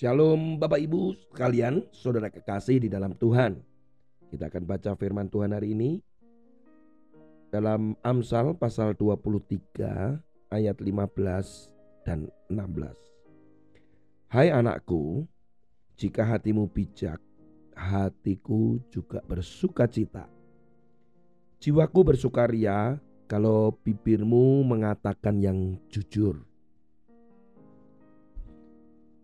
Shalom 0.00 0.56
Bapak 0.56 0.80
Ibu 0.80 1.12
sekalian, 1.28 1.84
saudara 1.92 2.32
kekasih 2.32 2.80
di 2.80 2.88
dalam 2.88 3.12
Tuhan. 3.12 3.60
Kita 4.32 4.48
akan 4.48 4.64
baca 4.64 4.96
firman 4.96 5.28
Tuhan 5.28 5.52
hari 5.52 5.76
ini 5.76 6.00
dalam 7.52 7.92
Amsal 8.00 8.56
pasal 8.56 8.96
23 8.96 10.56
ayat 10.56 10.76
15 10.80 12.08
dan 12.08 12.32
16. 12.48 12.96
Hai 14.32 14.48
anakku, 14.48 15.28
jika 16.00 16.24
hatimu 16.24 16.72
bijak, 16.72 17.20
hatiku 17.76 18.80
juga 18.88 19.20
bersuka 19.28 19.84
cita. 19.84 20.24
Jiwaku 21.60 22.16
bersukaria 22.16 22.96
kalau 23.28 23.76
bibirmu 23.84 24.64
mengatakan 24.64 25.44
yang 25.44 25.76
jujur 25.92 26.48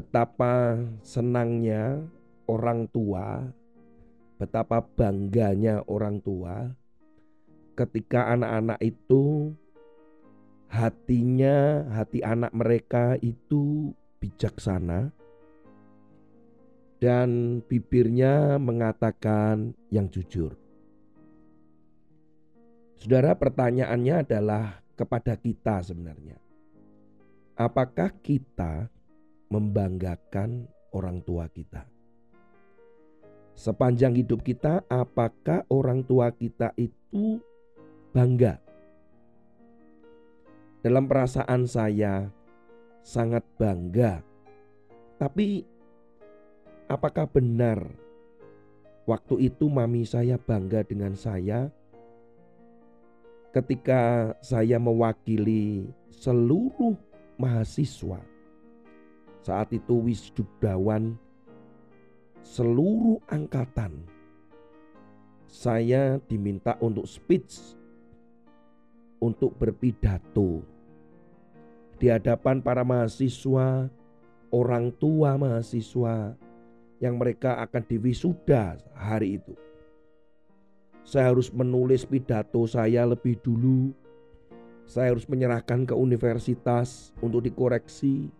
betapa 0.00 0.80
senangnya 1.04 2.00
orang 2.48 2.88
tua, 2.88 3.52
betapa 4.40 4.80
bangganya 4.80 5.84
orang 5.84 6.24
tua 6.24 6.72
ketika 7.76 8.32
anak-anak 8.32 8.80
itu 8.80 9.52
hatinya, 10.72 11.84
hati 11.92 12.24
anak 12.24 12.48
mereka 12.56 13.20
itu 13.20 13.92
bijaksana 14.24 15.12
dan 16.96 17.60
bibirnya 17.68 18.56
mengatakan 18.56 19.76
yang 19.92 20.08
jujur. 20.08 20.56
Saudara, 22.96 23.36
pertanyaannya 23.36 24.24
adalah 24.24 24.80
kepada 24.96 25.36
kita 25.36 25.84
sebenarnya. 25.84 26.40
Apakah 27.52 28.08
kita 28.24 28.88
membanggakan 29.50 30.70
orang 30.94 31.18
tua 31.26 31.50
kita. 31.50 31.82
Sepanjang 33.58 34.16
hidup 34.16 34.40
kita, 34.46 34.86
apakah 34.86 35.66
orang 35.68 36.06
tua 36.06 36.30
kita 36.32 36.72
itu 36.78 37.42
bangga? 38.14 38.62
Dalam 40.80 41.04
perasaan 41.04 41.68
saya, 41.68 42.30
sangat 43.04 43.44
bangga, 43.60 44.24
tapi 45.20 45.66
apakah 46.88 47.28
benar 47.28 47.84
waktu 49.04 49.52
itu 49.52 49.68
mami 49.68 50.08
saya 50.08 50.40
bangga 50.40 50.80
dengan 50.86 51.12
saya? 51.12 51.68
Ketika 53.50 54.32
saya 54.40 54.78
mewakili 54.78 55.90
seluruh 56.08 56.94
mahasiswa 57.34 58.39
saat 59.40 59.72
itu 59.72 60.04
wisudawan 60.04 61.16
seluruh 62.44 63.20
angkatan. 63.28 64.04
Saya 65.50 66.22
diminta 66.30 66.78
untuk 66.78 67.10
speech, 67.10 67.74
untuk 69.18 69.58
berpidato 69.58 70.62
di 72.00 72.08
hadapan 72.08 72.64
para 72.64 72.80
mahasiswa, 72.80 73.92
orang 74.48 74.88
tua 74.96 75.36
mahasiswa 75.36 76.32
yang 76.96 77.20
mereka 77.20 77.60
akan 77.60 77.84
diwisuda 77.84 78.80
hari 78.96 79.36
itu. 79.36 79.52
Saya 81.04 81.28
harus 81.28 81.52
menulis 81.52 82.08
pidato 82.08 82.64
saya 82.64 83.04
lebih 83.04 83.36
dulu. 83.44 83.92
Saya 84.88 85.12
harus 85.12 85.28
menyerahkan 85.28 85.84
ke 85.84 85.94
universitas 85.94 87.12
untuk 87.20 87.44
dikoreksi 87.44 88.32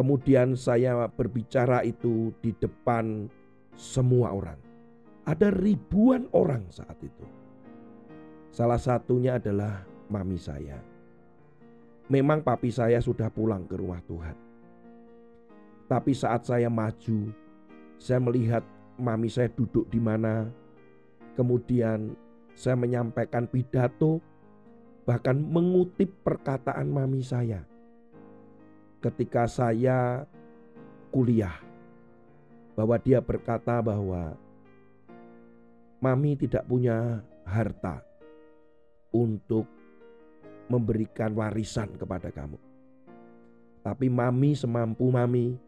Kemudian 0.00 0.56
saya 0.56 0.96
berbicara 1.12 1.84
itu 1.84 2.32
di 2.40 2.56
depan 2.56 3.28
semua 3.76 4.32
orang. 4.32 4.56
Ada 5.28 5.52
ribuan 5.52 6.24
orang 6.32 6.64
saat 6.72 6.96
itu. 7.04 7.28
Salah 8.48 8.80
satunya 8.80 9.36
adalah 9.36 9.84
mami 10.08 10.40
saya. 10.40 10.80
Memang 12.08 12.40
papi 12.40 12.72
saya 12.72 12.96
sudah 13.04 13.28
pulang 13.28 13.68
ke 13.68 13.76
rumah 13.76 14.00
Tuhan. 14.08 14.32
Tapi 15.84 16.16
saat 16.16 16.48
saya 16.48 16.72
maju, 16.72 17.28
saya 18.00 18.24
melihat 18.24 18.64
mami 18.96 19.28
saya 19.28 19.52
duduk 19.52 19.84
di 19.92 20.00
mana. 20.00 20.48
Kemudian 21.36 22.16
saya 22.56 22.72
menyampaikan 22.72 23.44
pidato, 23.44 24.16
bahkan 25.04 25.36
mengutip 25.36 26.08
perkataan 26.24 26.88
mami 26.88 27.20
saya 27.20 27.68
ketika 29.00 29.48
saya 29.48 30.28
kuliah 31.08 31.56
bahwa 32.76 32.96
dia 33.00 33.18
berkata 33.18 33.80
bahwa 33.80 34.36
mami 36.00 36.36
tidak 36.36 36.64
punya 36.68 37.24
harta 37.44 38.04
untuk 39.10 39.66
memberikan 40.70 41.34
warisan 41.34 41.90
kepada 41.98 42.30
kamu. 42.30 42.56
Tapi 43.80 44.06
mami 44.06 44.54
semampu 44.54 45.08
mami 45.10 45.58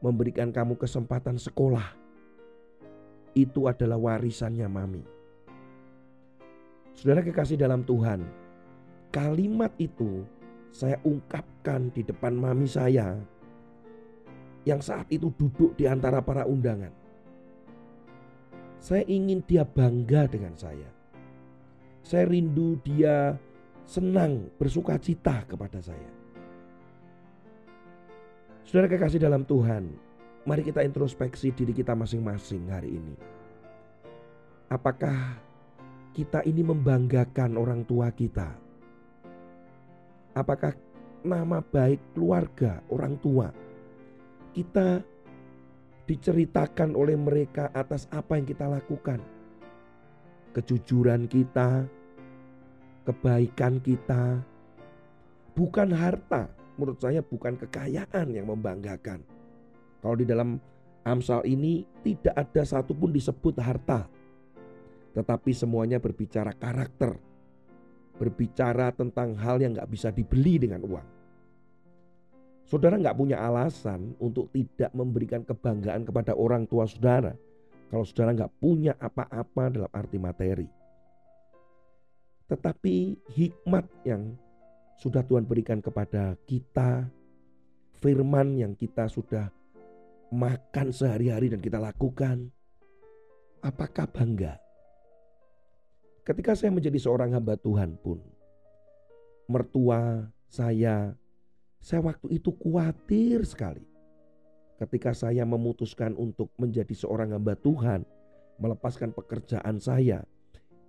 memberikan 0.00 0.50
kamu 0.50 0.74
kesempatan 0.76 1.38
sekolah. 1.38 1.94
Itu 3.36 3.68
adalah 3.68 4.00
warisannya 4.00 4.66
mami. 4.66 5.04
Saudara 6.96 7.20
kekasih 7.20 7.60
dalam 7.60 7.84
Tuhan, 7.84 8.24
kalimat 9.12 9.68
itu 9.76 10.24
saya 10.72 11.00
ungkapkan 11.02 11.88
di 11.92 12.04
depan 12.04 12.36
mami 12.36 12.68
saya 12.68 13.16
yang 14.66 14.82
saat 14.82 15.06
itu 15.14 15.30
duduk 15.38 15.78
di 15.78 15.86
antara 15.86 16.18
para 16.18 16.42
undangan. 16.42 16.90
Saya 18.82 19.06
ingin 19.06 19.40
dia 19.46 19.62
bangga 19.62 20.26
dengan 20.26 20.58
saya. 20.58 20.90
Saya 22.02 22.26
rindu 22.26 22.78
dia 22.82 23.38
senang 23.86 24.50
bersuka 24.58 24.98
cita 24.98 25.46
kepada 25.46 25.78
saya. 25.78 26.10
Saudara 28.66 28.90
kekasih 28.90 29.22
dalam 29.22 29.46
Tuhan, 29.46 29.94
mari 30.42 30.66
kita 30.66 30.82
introspeksi 30.82 31.54
diri 31.54 31.70
kita 31.70 31.94
masing-masing 31.94 32.66
hari 32.66 32.98
ini. 32.98 33.14
Apakah 34.66 35.38
kita 36.10 36.42
ini 36.42 36.66
membanggakan 36.66 37.54
orang 37.54 37.86
tua 37.86 38.10
kita? 38.10 38.65
Apakah 40.36 40.76
nama 41.24 41.64
baik 41.64 42.12
keluarga, 42.12 42.84
orang 42.92 43.16
tua, 43.24 43.48
kita 44.52 45.00
diceritakan 46.06 46.94
oleh 46.94 47.16
mereka 47.16 47.72
atas 47.72 48.06
apa 48.12 48.36
yang 48.38 48.46
kita 48.46 48.68
lakukan. 48.68 49.18
Kejujuran 50.52 51.26
kita, 51.26 51.88
kebaikan 53.08 53.80
kita, 53.80 54.38
bukan 55.56 55.90
harta. 55.96 56.52
Menurut 56.76 57.00
saya 57.00 57.24
bukan 57.24 57.56
kekayaan 57.56 58.36
yang 58.36 58.52
membanggakan. 58.52 59.24
Kalau 60.04 60.16
di 60.16 60.28
dalam 60.28 60.60
Amsal 61.06 61.46
ini 61.46 61.86
tidak 62.02 62.34
ada 62.34 62.62
satupun 62.66 63.14
disebut 63.14 63.56
harta. 63.62 64.10
Tetapi 65.16 65.50
semuanya 65.56 65.96
berbicara 65.96 66.52
karakter, 66.52 67.16
berbicara 68.16 68.92
tentang 68.92 69.36
hal 69.36 69.60
yang 69.60 69.76
nggak 69.76 69.90
bisa 69.92 70.08
dibeli 70.10 70.56
dengan 70.56 70.82
uang. 70.84 71.08
Saudara 72.66 72.98
nggak 72.98 73.14
punya 73.14 73.38
alasan 73.46 74.18
untuk 74.18 74.50
tidak 74.50 74.90
memberikan 74.90 75.46
kebanggaan 75.46 76.02
kepada 76.02 76.34
orang 76.34 76.66
tua 76.66 76.82
saudara 76.90 77.30
kalau 77.86 78.02
saudara 78.02 78.34
nggak 78.34 78.54
punya 78.58 78.98
apa-apa 78.98 79.64
dalam 79.70 79.90
arti 79.94 80.18
materi. 80.18 80.68
Tetapi 82.50 82.96
hikmat 83.30 83.86
yang 84.02 84.34
sudah 84.98 85.22
Tuhan 85.22 85.46
berikan 85.46 85.78
kepada 85.78 86.34
kita, 86.46 87.06
firman 88.02 88.58
yang 88.58 88.72
kita 88.74 89.06
sudah 89.06 89.50
makan 90.34 90.90
sehari-hari 90.90 91.54
dan 91.54 91.62
kita 91.62 91.78
lakukan, 91.78 92.50
apakah 93.62 94.10
bangga? 94.10 94.65
Ketika 96.26 96.58
saya 96.58 96.74
menjadi 96.74 96.98
seorang 96.98 97.38
hamba 97.38 97.54
Tuhan 97.54 97.94
pun, 98.02 98.18
mertua 99.46 100.26
saya, 100.50 101.14
saya 101.78 102.00
waktu 102.02 102.42
itu 102.42 102.50
khawatir 102.50 103.46
sekali. 103.46 103.86
Ketika 104.74 105.14
saya 105.14 105.46
memutuskan 105.46 106.18
untuk 106.18 106.50
menjadi 106.58 106.90
seorang 106.98 107.30
hamba 107.30 107.54
Tuhan, 107.54 108.02
melepaskan 108.58 109.14
pekerjaan 109.14 109.78
saya, 109.78 110.26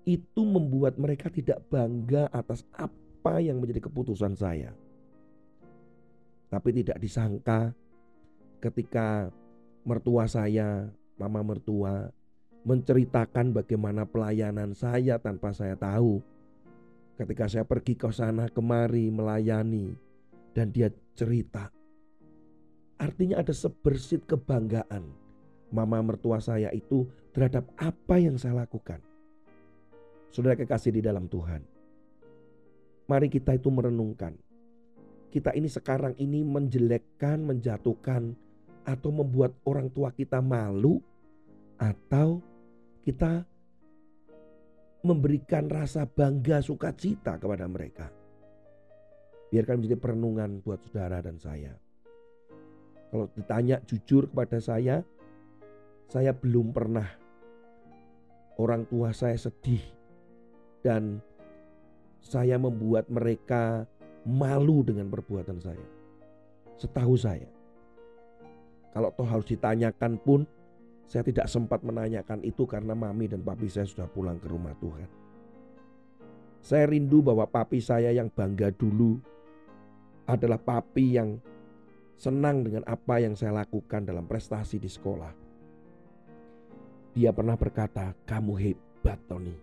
itu 0.10 0.42
membuat 0.42 0.98
mereka 0.98 1.30
tidak 1.30 1.62
bangga 1.70 2.34
atas 2.34 2.66
apa 2.74 3.38
yang 3.38 3.62
menjadi 3.62 3.86
keputusan 3.86 4.34
saya. 4.34 4.74
Tapi 6.50 6.82
tidak 6.82 6.98
disangka 6.98 7.78
ketika 8.58 9.30
mertua 9.86 10.26
saya, 10.26 10.90
mama 11.22 11.46
mertua, 11.46 12.10
menceritakan 12.68 13.56
bagaimana 13.56 14.04
pelayanan 14.04 14.76
saya 14.76 15.16
tanpa 15.24 15.56
saya 15.56 15.80
tahu. 15.80 16.20
Ketika 17.16 17.48
saya 17.48 17.64
pergi 17.64 17.96
ke 17.96 18.12
sana 18.12 18.52
kemari 18.52 19.08
melayani 19.08 19.96
dan 20.52 20.70
dia 20.76 20.92
cerita. 21.16 21.72
Artinya 23.00 23.40
ada 23.42 23.56
sebersit 23.56 24.28
kebanggaan 24.28 25.08
mama 25.72 26.00
mertua 26.00 26.40
saya 26.40 26.72
itu 26.72 27.08
terhadap 27.36 27.68
apa 27.80 28.16
yang 28.20 28.40
saya 28.40 28.64
lakukan. 28.64 29.04
Saudara 30.32 30.60
kekasih 30.60 30.96
di 30.96 31.02
dalam 31.04 31.28
Tuhan. 31.28 31.64
Mari 33.08 33.32
kita 33.32 33.56
itu 33.56 33.72
merenungkan. 33.72 34.36
Kita 35.32 35.56
ini 35.56 35.72
sekarang 35.72 36.16
ini 36.20 36.44
menjelekkan, 36.44 37.40
menjatuhkan, 37.44 38.36
atau 38.88 39.10
membuat 39.12 39.56
orang 39.68 39.92
tua 39.92 40.12
kita 40.12 40.40
malu, 40.44 41.00
atau 41.80 42.40
kita 43.08 43.40
memberikan 45.08 45.72
rasa 45.72 46.04
bangga 46.04 46.60
sukacita 46.60 47.40
kepada 47.40 47.64
mereka. 47.64 48.12
Biarkan 49.48 49.80
menjadi 49.80 49.96
perenungan 49.96 50.60
buat 50.60 50.84
saudara 50.84 51.24
dan 51.24 51.40
saya. 51.40 51.72
Kalau 53.08 53.32
ditanya 53.32 53.80
jujur 53.88 54.28
kepada 54.28 54.60
saya, 54.60 55.00
saya 56.12 56.36
belum 56.36 56.76
pernah 56.76 57.08
orang 58.60 58.84
tua 58.92 59.16
saya 59.16 59.40
sedih 59.40 59.80
dan 60.84 61.24
saya 62.20 62.60
membuat 62.60 63.08
mereka 63.08 63.88
malu 64.28 64.84
dengan 64.84 65.08
perbuatan 65.08 65.64
saya. 65.64 65.88
Setahu 66.76 67.16
saya. 67.16 67.48
Kalau 68.92 69.16
toh 69.16 69.24
harus 69.24 69.48
ditanyakan 69.48 70.20
pun 70.20 70.44
saya 71.08 71.24
tidak 71.24 71.48
sempat 71.48 71.80
menanyakan 71.88 72.44
itu 72.44 72.68
karena 72.68 72.92
mami 72.92 73.32
dan 73.32 73.40
papi 73.40 73.72
saya 73.72 73.88
sudah 73.88 74.12
pulang 74.12 74.36
ke 74.44 74.52
rumah 74.52 74.76
Tuhan. 74.76 75.08
Saya 76.60 76.84
rindu 76.84 77.24
bahwa 77.24 77.48
papi 77.48 77.80
saya 77.80 78.12
yang 78.12 78.28
bangga 78.28 78.76
dulu 78.76 79.16
adalah 80.28 80.60
papi 80.60 81.16
yang 81.16 81.40
senang 82.20 82.68
dengan 82.68 82.84
apa 82.84 83.24
yang 83.24 83.40
saya 83.40 83.56
lakukan 83.56 84.04
dalam 84.04 84.28
prestasi 84.28 84.76
di 84.76 84.92
sekolah. 84.92 85.32
Dia 87.16 87.32
pernah 87.32 87.56
berkata, 87.56 88.12
"Kamu 88.28 88.54
hebat, 88.60 89.18
Tony." 89.32 89.56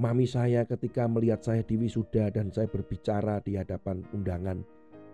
Mami 0.00 0.26
saya 0.26 0.64
ketika 0.66 1.04
melihat 1.06 1.44
saya 1.44 1.62
di 1.62 1.78
wisuda 1.78 2.32
dan 2.32 2.50
saya 2.50 2.66
berbicara 2.66 3.44
di 3.44 3.60
hadapan 3.60 4.02
undangan 4.10 4.64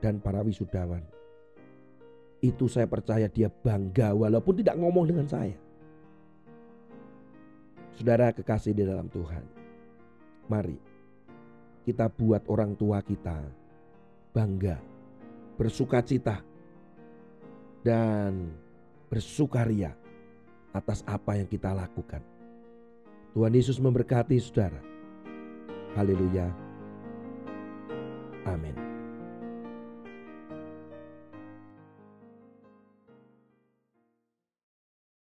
dan 0.01 0.23
para 0.23 0.41
wisudawan. 0.41 1.20
Itu 2.41 2.69
saya 2.73 2.89
percaya 2.89 3.29
dia 3.29 3.53
bangga 3.53 4.17
walaupun 4.17 4.65
tidak 4.65 4.81
ngomong 4.81 5.05
dengan 5.09 5.29
saya. 5.29 5.57
Saudara 7.97 8.33
kekasih 8.33 8.73
di 8.73 8.85
dalam 8.85 9.13
Tuhan. 9.13 9.45
Mari 10.49 10.77
kita 11.85 12.09
buat 12.09 12.49
orang 12.49 12.73
tua 12.75 13.05
kita 13.05 13.45
bangga 14.33 14.91
bersuka 15.61 16.01
cita, 16.01 16.41
dan 17.85 18.49
bersukaria 19.13 19.93
atas 20.73 21.05
apa 21.05 21.37
yang 21.37 21.45
kita 21.45 21.77
lakukan. 21.77 22.25
Tuhan 23.37 23.53
Yesus 23.53 23.77
memberkati 23.77 24.41
saudara. 24.41 24.81
Haleluya. 25.93 26.49
Amin. 28.49 28.90